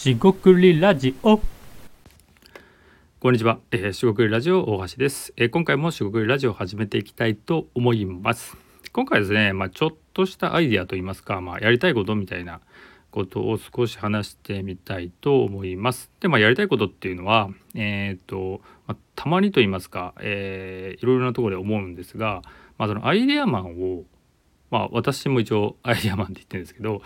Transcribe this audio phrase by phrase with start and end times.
[0.00, 1.42] しごくりラジオ。
[3.20, 8.56] こんにちは、えー、しごくりラジオ大橋です、えー今回もしごくりラジオを始めていきたいと思います。
[8.94, 12.62] 今回ですねまあちょっとしたアイディアといいますかまあやりたいことみたいな
[13.10, 16.10] ことを少し話してみたいと思います。
[16.20, 22.40] でまあやりたいことっていうのはえっ、と、まあ、たまにと言いますか、えーいろいろなところで思うんですが
[22.78, 24.04] まあそのアイデアマンを
[24.70, 27.02] まあ私も一応アイデアマンって言ってるんですけど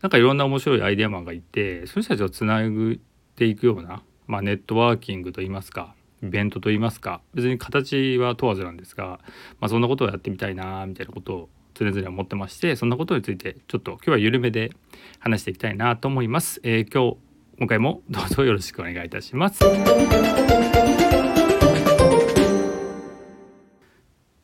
[0.00, 2.98] なんかいろんな面白いアイデアマンがいてその人たちをつなぐっ
[3.36, 9.20] ていくような、まあ、ネットワーキングといいますかイベントといいますか別に形は問わずなんですが、
[9.60, 14.70] まあ、そんなことをやってみたいなみたいなことを常々思ってましてそんなことについてちょっと今日は緩めで
[15.18, 16.60] 話していきたいなと思います。
[16.62, 19.62] えー今日今回もどうぞよろしくお願いいたします。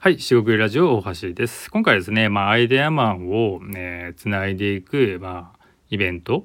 [0.00, 1.72] はい、四国ラジオ大橋です。
[1.72, 6.44] 今回ですね、まあ、アイデアマンを、ね、つないでいく、まあ、イベント、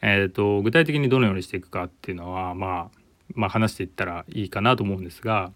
[0.00, 2.98] えー、と具体的にどのようにしていくかっていうのは、まあ、
[3.34, 5.52] まあ話していったらいいかなと思うんですが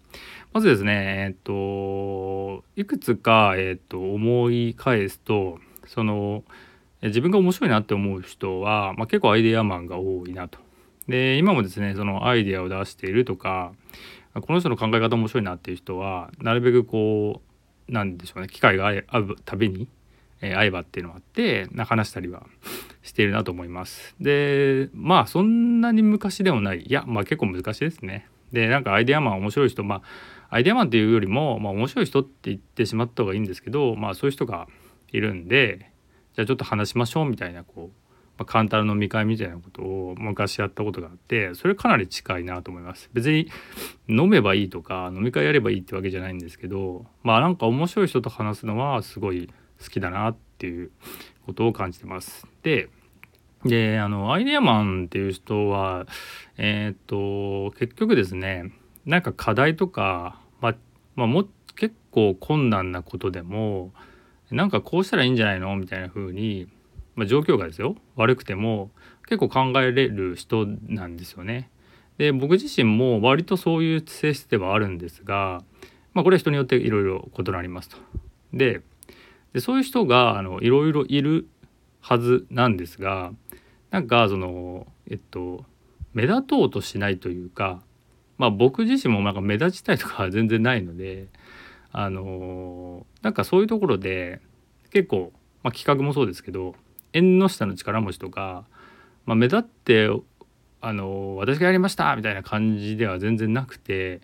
[0.53, 6.43] まずですね、えー、といくつか、えー、と思い返すとその
[7.01, 10.66] 自分が面白いなって思う人は、まあ、結構アイデアマンが多いなと。
[11.07, 13.73] で今もですねそのアイデアを出しているとか
[14.33, 17.41] この人の考え方面白いなっていう人はなるべくこ
[17.87, 19.87] うなんでしょうね機会が合うたびに、
[20.41, 22.45] えー会えばっていうのがあって話したりは
[23.01, 24.15] しているなと思います。
[24.19, 28.27] でまあそんなに昔でもないいやまあ結構難しいですね。
[28.51, 29.95] でなんかアイデアマン面白い人ま
[30.49, 34.67] あアイデアマンっていうよりも、まあ、面白い人って言ってしまった方がいいんですけどまあそういう人が
[35.11, 35.91] いるんで
[36.35, 38.06] じゃあちょっと話しましょうみたいなこう、
[38.37, 43.09] まあ、簡単な飲み会みたいなことを昔やったことがあってそれかなり近いなと思います。
[43.13, 43.49] 別に
[44.07, 49.49] 飲めばいいとか飲み会やればいいってわけじゃないんですけどまあなんか面白い人と話すのはすごい
[49.81, 50.91] 好きだなっていう
[51.45, 52.47] ことを感じてます。
[52.63, 52.89] で
[53.65, 56.05] であのアイデアマンっていう人は
[56.57, 58.71] えーっと結局ですね
[59.05, 60.75] なんか課題とか、まあ、
[61.15, 61.45] まあも
[61.75, 63.93] 結構困難なことでも
[64.51, 66.67] なんかこうしたらいいんじゃないのみたいな風に、
[67.17, 68.91] まあ、状況がですよ悪くても
[69.27, 71.69] 結構考えれる人なんですよね。
[72.17, 75.61] で僕自身も割とそういう性質ではあるんですが、
[76.13, 77.97] まあ、これは人によっていろいろ異なりますと。
[78.53, 78.81] で
[79.59, 81.47] そういう人がいろいろいる
[81.99, 83.33] はずなんですが
[83.91, 85.65] なんかそのえっと
[86.13, 87.81] 目立とうとしないというか
[88.37, 91.27] まあ僕自身もなんか目立ちたいとかは全然ないので
[91.91, 94.39] あのなんかそういうところで
[94.91, 95.31] 結構、
[95.63, 96.75] まあ、企画もそうですけど
[97.17, 98.65] 縁の下の力持ちとか、
[99.25, 100.09] まあ、目立って
[100.79, 104.21] あの私がやりましたみたいな感じでは全然なくて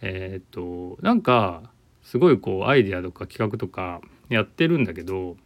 [0.00, 1.70] えーっとなんか
[2.02, 5.36] すごいこうアイデアとか企画とかやってるんだけど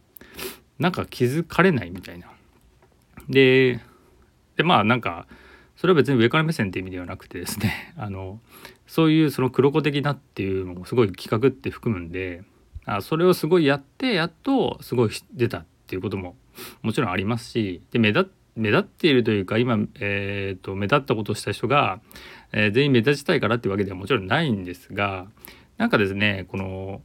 [0.79, 2.27] なんか気づかれないみたいな。
[3.29, 3.79] で
[4.55, 5.27] でまあなんか
[5.75, 8.39] それは別に上から目線って意味ではなくてですね あの
[8.87, 12.43] そういうその黒子的なっていうのもすごい企画って含むんで
[12.85, 16.35] あそれをすごいやってやっとすごい出たっていうことも
[16.81, 21.99] もちろんありますしで目立目立っているというか今、えー、と目立ったことをした人が、
[22.53, 25.27] えー全員目立ちたいからっていうわけではもちろんないんですが
[25.77, 27.01] なんかですねこの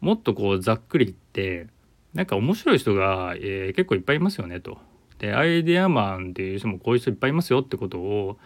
[0.00, 1.66] もっとこうざっくり言って
[2.14, 4.78] なんか面白い人が、えー結構いっぱいいますよねと。
[5.18, 8.38] でアイデアマンっていう人もこういう人いっぱいいますよってことを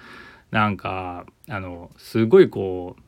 [0.51, 3.03] なんかあのすごいこう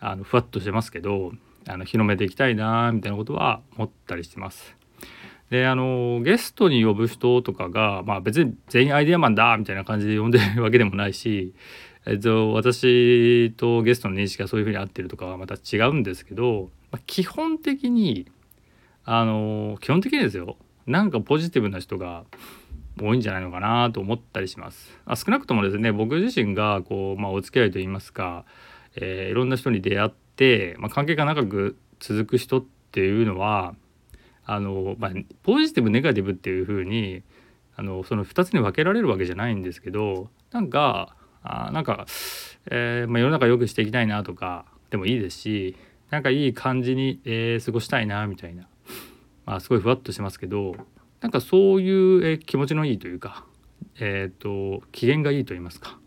[0.00, 1.32] あのふわっとしてますけど
[1.68, 4.76] あの広めていきたいなみたいなことは思ったりしてます。
[5.50, 11.54] であのゲストに呼ぶ人とかが、まあ、別に全員アイデアマンだみたいな感じで呼んでる わけでもないし、
[12.04, 18.26] えっと、私とゲストの認識がそういうふうに合ってるとかはまた違うんですけど、まあ、基本的に
[19.04, 22.24] あの基本的にですよなんかポジティブな人が
[23.00, 24.98] 多いんじゃないのかなと思ったりします。
[25.04, 28.44] あ少なくともですね僕自身がこう、まあ、お付き合いといいますか、
[28.96, 33.74] えーいろんな人に出会って、まあ、関係が長く続く人っていうのは
[34.46, 35.10] あの、まあ、
[35.42, 37.22] ポジティブネガティブっていう風に
[37.76, 42.06] あのその2つに分けられるわけじゃないんですけどなんかあなんか、
[42.70, 45.76] えーまあ、世の中良くしていきたいなとかでもいいですし
[46.10, 48.68] なんかいい感じに、えー過ごしたいなみたいな、
[49.44, 50.76] まあ、すごいふわっとしますけど
[51.20, 53.44] なんかそういう、えー気持ちのいいというか、
[53.98, 55.98] えー、と機嫌がいいと言いますか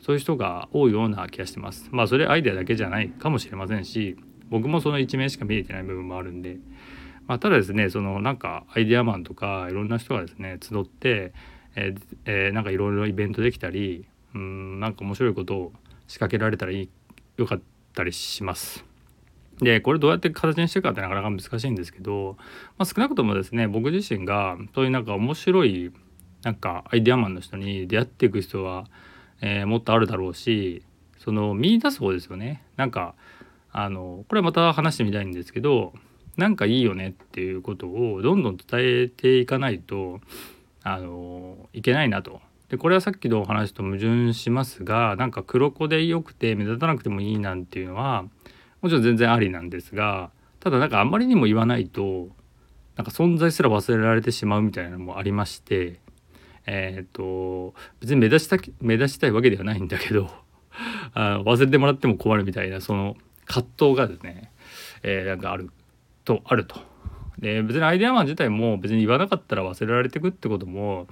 [0.00, 1.88] そういう人が多いような気がしてます。
[1.90, 4.16] まあそれアイデアだけじゃないかもしれませんし
[4.48, 6.58] 僕もその一面しか見えてない部分もあるんで、
[7.26, 11.32] まあ、ただですねそのなんかアイデアマンとかいろんな人がですね集って、
[11.74, 15.72] えーえーなんかいろいろイベントできたりうんなんか面白いことを
[16.06, 16.88] 仕掛けられたらいい
[17.36, 17.60] よかっ
[17.94, 18.84] たりします。
[19.60, 22.36] でこれどうやって形にしていくかってなかなか難しいんですけど、
[22.76, 25.92] まあ、少なくともですね僕自身がそういうなんか面白い
[26.42, 28.84] なんかアイデアマンの人に出会っていく人は、
[29.40, 30.82] えー、もっとあるだろうし
[31.18, 33.14] その見出す方ですよねなんか
[33.72, 35.94] あのこれまた話してみたいんですけど
[36.36, 40.20] なんかいいよねっていうことをどんどん伝えていかないと
[40.82, 42.40] あのいけないなと。
[42.68, 48.24] でこれはさっきのお話と矛盾しますがなんか黒子でよくて目立たなくてもいいなんていうのは
[48.82, 52.28] もちろん全然ありなんですがただなんかあんまりにも言わないと
[52.96, 56.00] なんか存在すら忘れられてしまうみたいなのもありまして
[56.66, 60.28] えっ、ー、と別に目立ちた目立ちたいわけではないんだけど
[61.14, 63.16] あ忘れてもらっても困るみたいなその
[63.46, 64.50] 葛藤がですね、
[65.04, 65.70] えー、なんかある
[66.26, 66.78] とあると。
[67.38, 71.06] で別にアイデアマン自体も別に言わなかったら忘れられてくってことも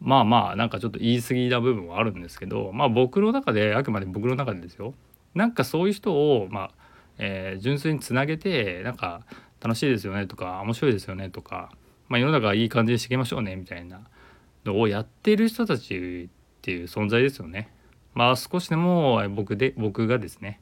[0.00, 4.94] まあまあなんかちょっと言い過ぎな部分はあるんですけどまあ僕の中であくまで僕の中でですよ
[5.34, 6.70] なんかそういう人をまあ、
[7.18, 9.22] えー、純粋につなげてなんか
[9.60, 11.72] 楽しいですよねとか面白いですよねとか、
[12.08, 14.02] まあ、世の中いい感じにしていきましょうねみたいな
[14.66, 16.28] のをやってる人たちっ
[16.60, 17.70] ていう存在ですよね。
[18.14, 20.60] まあ少しでも僕で僕がですね、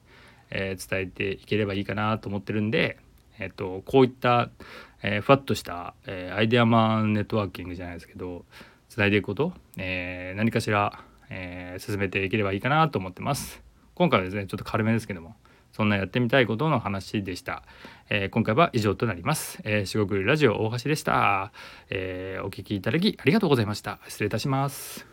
[0.50, 2.98] えー、伝えていければいいかなと思ってるんで、
[3.42, 4.50] えーと、こういった、
[5.02, 8.44] えー、ふわっとした、えー、アイデアマンネットワーキングじゃないですけど
[8.88, 13.62] つないでいくこと、えー、何かしら、え、進めていければいいかなと思ってます。
[13.94, 15.34] 今回はですねちょっと軽めですけども
[15.72, 17.62] そんなやってみたいことの話でした。
[18.10, 19.60] え、今回は以上となります。
[19.64, 21.52] えー、四国ラジオ大橋でした、
[21.88, 23.98] え、お聞きいただきありがとうございました。
[24.06, 25.11] 失礼いたします。